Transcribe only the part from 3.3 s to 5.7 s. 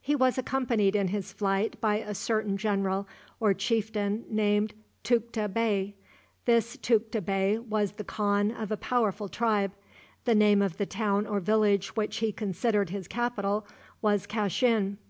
or chieftain named Tukta